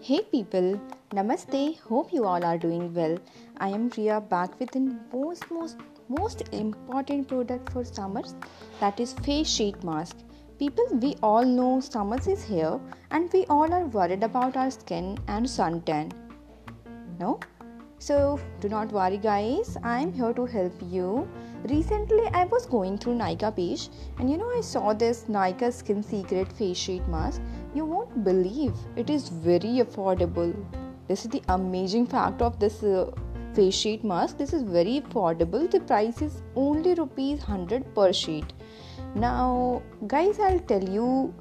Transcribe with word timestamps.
Hey 0.00 0.20
people, 0.30 0.80
Namaste. 1.10 1.80
Hope 1.80 2.12
you 2.12 2.24
all 2.24 2.44
are 2.44 2.56
doing 2.56 2.94
well. 2.94 3.18
I 3.56 3.68
am 3.70 3.90
Ria 3.96 4.20
back 4.20 4.60
with 4.60 4.70
the 4.70 4.82
most 5.12 5.50
most 5.50 5.78
most 6.08 6.44
important 6.52 7.26
product 7.26 7.72
for 7.72 7.84
summers 7.84 8.36
that 8.78 9.00
is 9.00 9.14
face 9.24 9.48
sheet 9.48 9.82
mask. 9.82 10.16
People, 10.60 10.86
we 11.02 11.16
all 11.20 11.44
know 11.44 11.80
summers 11.80 12.28
is 12.28 12.44
here 12.44 12.78
and 13.10 13.28
we 13.32 13.44
all 13.46 13.74
are 13.74 13.86
worried 13.86 14.22
about 14.22 14.56
our 14.56 14.70
skin 14.70 15.18
and 15.26 15.44
suntan. 15.44 16.12
No? 17.18 17.40
So 17.98 18.38
do 18.60 18.68
not 18.68 18.92
worry 18.92 19.18
guys, 19.18 19.76
I 19.82 19.98
am 19.98 20.12
here 20.12 20.32
to 20.32 20.46
help 20.46 20.74
you 20.80 21.28
recently 21.64 22.24
i 22.32 22.44
was 22.44 22.66
going 22.66 22.96
through 22.96 23.14
Nykaa 23.14 23.54
page 23.56 23.88
and 24.18 24.30
you 24.30 24.36
know 24.38 24.50
i 24.56 24.60
saw 24.60 24.92
this 24.92 25.24
Nykaa 25.28 25.72
skin 25.72 26.02
secret 26.02 26.52
face 26.52 26.76
sheet 26.76 27.08
mask 27.08 27.42
you 27.74 27.84
won't 27.84 28.24
believe. 28.24 28.74
It 28.96 29.10
is 29.10 29.28
very 29.28 29.82
affordable. 29.84 30.54
This 31.06 31.24
is 31.24 31.30
the 31.30 31.42
amazing 31.48 32.06
fact 32.06 32.42
of 32.42 32.58
this 32.58 32.82
uh, 32.82 33.10
face 33.54 33.74
sheet 33.74 34.04
mask. 34.04 34.38
This 34.38 34.52
is 34.52 34.62
very 34.62 35.00
affordable. 35.00 35.70
The 35.70 35.80
price 35.80 36.22
is 36.22 36.42
only 36.54 36.94
rupees 36.94 37.38
100 37.40 37.94
per 37.94 38.12
sheet. 38.12 38.52
Now 39.14 39.82
guys 40.06 40.38
i'll 40.38 40.60
tell 40.70 40.82
you 40.96 41.34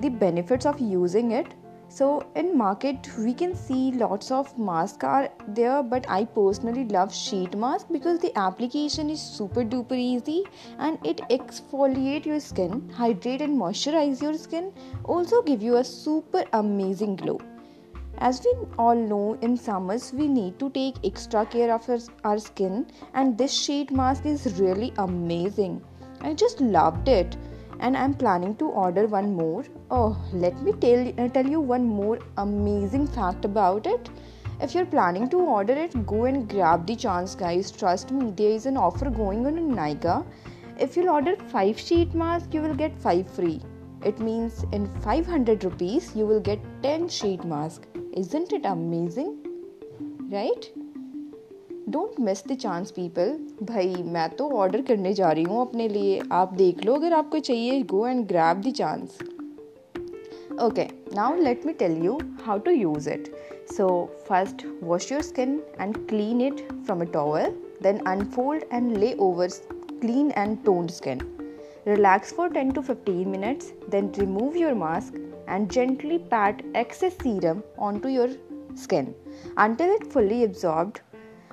the 0.00 0.08
benefits 0.08 0.66
of 0.66 0.80
using 0.80 1.32
it 1.32 1.48
so 1.88 2.26
in 2.34 2.56
market 2.58 3.08
we 3.18 3.32
can 3.32 3.54
see 3.54 3.92
lots 3.92 4.30
of 4.30 4.58
masks 4.58 5.04
are 5.04 5.28
there 5.48 5.82
but 5.82 6.08
i 6.08 6.24
personally 6.24 6.84
love 6.84 7.14
sheet 7.14 7.56
mask 7.56 7.86
because 7.90 8.18
the 8.20 8.36
application 8.36 9.08
is 9.08 9.20
super 9.20 9.64
duper 9.64 9.98
easy 9.98 10.42
and 10.78 10.98
it 11.06 11.18
exfoliate 11.30 12.26
your 12.26 12.40
skin 12.40 12.88
hydrate 12.90 13.40
and 13.40 13.58
moisturize 13.58 14.20
your 14.20 14.34
skin 14.34 14.72
also 15.04 15.42
give 15.42 15.62
you 15.62 15.76
a 15.76 15.84
super 15.84 16.44
amazing 16.52 17.16
glow. 17.16 17.40
As 18.18 18.40
we 18.44 18.52
all 18.78 18.96
know 18.96 19.38
in 19.42 19.56
summers 19.56 20.12
we 20.12 20.26
need 20.26 20.58
to 20.58 20.70
take 20.70 20.96
extra 21.04 21.44
care 21.44 21.72
of 21.72 21.88
our, 21.88 21.98
our 22.24 22.38
skin 22.38 22.86
and 23.14 23.36
this 23.36 23.52
sheet 23.52 23.90
mask 23.90 24.24
is 24.24 24.58
really 24.58 24.92
amazing. 24.98 25.82
I 26.22 26.32
just 26.32 26.60
loved 26.60 27.08
it 27.08 27.36
and 27.80 27.96
I'm 27.96 28.14
planning 28.14 28.56
to 28.56 28.66
order 28.66 29.06
one 29.06 29.34
more. 29.34 29.64
Oh, 29.90 30.16
let 30.32 30.60
me 30.62 30.72
tell, 30.72 31.08
uh, 31.18 31.28
tell 31.28 31.46
you 31.46 31.60
one 31.60 31.86
more 31.86 32.18
amazing 32.36 33.06
fact 33.06 33.44
about 33.44 33.86
it. 33.86 34.08
If 34.60 34.74
you're 34.74 34.86
planning 34.86 35.28
to 35.30 35.38
order 35.38 35.74
it, 35.74 36.06
go 36.06 36.24
and 36.24 36.48
grab 36.48 36.86
the 36.86 36.96
chance, 36.96 37.34
guys. 37.34 37.70
Trust 37.70 38.10
me, 38.10 38.30
there 38.30 38.50
is 38.50 38.66
an 38.66 38.76
offer 38.76 39.10
going 39.10 39.46
on 39.46 39.58
in 39.58 39.70
Nykaa. 39.74 40.24
If 40.78 40.96
you'll 40.96 41.10
order 41.10 41.36
5 41.36 41.78
sheet 41.78 42.14
mask, 42.14 42.54
you 42.54 42.62
will 42.62 42.74
get 42.74 42.96
5 42.96 43.30
free. 43.30 43.60
It 44.04 44.18
means 44.18 44.64
in 44.72 44.86
500 45.00 45.64
rupees, 45.64 46.14
you 46.14 46.26
will 46.26 46.40
get 46.40 46.60
10 46.82 47.08
sheet 47.08 47.44
mask. 47.44 47.86
Isn't 48.12 48.52
it 48.52 48.64
amazing? 48.64 49.36
Right? 50.30 50.70
Don't 51.88 52.18
miss 52.20 52.42
the 52.48 52.52
chance 52.52 52.90
people 52.90 53.28
भाई, 53.62 53.94
मैं 54.04 54.28
तो 54.36 54.48
order 54.50 54.80
करने 54.82 55.12
जा 55.14 55.30
रही 55.30 55.42
हूँ 55.44 55.60
अपने 55.60 55.86
लिए। 55.88 56.20
आप 56.32 56.52
देख 56.52 56.84
लो, 56.84 56.94
अगर 56.94 57.12
आपको 57.12 57.38
चाहिए 57.38 57.82
go 57.82 58.06
and 58.06 58.26
grab 58.28 58.62
the 58.62 58.72
chance 58.72 59.18
okay 60.62 60.86
now 61.14 61.36
let 61.36 61.66
me 61.66 61.72
tell 61.72 61.96
you 62.04 62.18
how 62.44 62.58
to 62.58 62.70
use 62.70 63.08
it 63.10 63.30
so 63.72 63.88
first 64.28 64.66
wash 64.82 65.10
your 65.12 65.22
skin 65.22 65.60
and 65.80 65.96
clean 66.08 66.40
it 66.40 66.66
from 66.72 67.00
a 67.00 67.10
towel 67.12 67.54
then 67.82 67.98
unfold 68.06 68.64
and 68.72 68.96
lay 68.96 69.12
over 69.20 69.48
clean 69.72 70.32
and 70.36 70.58
toned 70.64 70.90
skin 70.90 71.20
relax 71.88 72.34
for 72.34 72.50
ten 72.50 72.72
to 72.72 72.80
fifteen 72.82 73.28
minutes 73.28 73.72
then 73.90 74.12
remove 74.18 74.56
your 74.56 74.74
mask 74.74 75.46
and 75.48 75.70
gently 75.70 76.18
pat 76.34 76.72
excess 76.76 77.12
serum 77.14 77.62
on 77.78 77.98
to 77.98 78.08
your 78.08 78.38
skin 78.82 79.14
until 79.58 79.94
it 79.94 80.04
fully 80.04 80.42
absorbed 80.42 80.98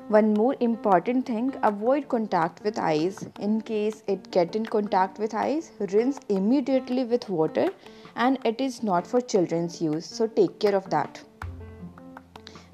one 0.10 0.34
more 0.34 0.56
important 0.60 1.26
thing 1.26 1.54
avoid 1.64 2.10
contact 2.10 2.62
with 2.64 2.78
eyes 2.78 3.26
in 3.40 3.62
case 3.62 4.04
it 4.06 4.30
get 4.32 4.56
in 4.56 4.66
contact 4.66 5.18
with 5.18 5.34
eyes 5.34 5.72
rinse 5.94 6.20
immediately 6.28 7.06
with 7.06 7.30
water 7.30 7.70
and 8.18 8.38
it 8.44 8.60
is 8.60 8.84
not 8.84 9.08
for 9.08 9.22
children's 9.22 9.82
use. 9.82 10.06
So 10.06 10.28
take 10.28 10.60
care 10.60 10.76
of 10.76 10.90
that. 10.90 11.22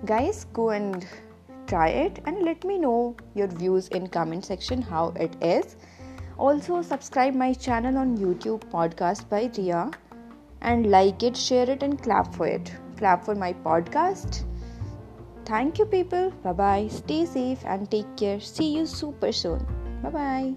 Guys 0.05 0.45
go 0.53 0.71
and 0.71 1.05
try 1.67 1.89
it 1.89 2.19
and 2.25 2.41
let 2.41 2.63
me 2.63 2.79
know 2.79 3.15
your 3.35 3.47
views 3.47 3.89
in 3.89 4.07
comment 4.07 4.45
section 4.45 4.81
how 4.81 5.09
it 5.15 5.35
is. 5.41 5.75
Also 6.37 6.81
subscribe 6.81 7.35
my 7.35 7.53
channel 7.53 7.97
on 7.97 8.17
youtube 8.17 8.61
podcast 8.71 9.29
by 9.29 9.51
ria 9.55 9.91
and 10.61 10.89
like 10.89 11.21
it 11.21 11.37
share 11.37 11.69
it 11.69 11.83
and 11.83 12.01
clap 12.01 12.33
for 12.33 12.47
it. 12.47 12.73
Clap 12.97 13.23
for 13.23 13.35
my 13.35 13.53
podcast 13.53 14.48
Thank 15.49 15.79
you, 15.79 15.85
people. 15.85 16.29
Bye 16.45 16.53
bye. 16.53 16.87
Stay 16.93 17.25
safe 17.25 17.65
and 17.65 17.89
take 17.89 18.05
care. 18.15 18.39
See 18.39 18.77
you 18.77 18.85
super 18.85 19.33
soon. 19.33 19.65
Bye 20.05 20.13
bye. 20.13 20.53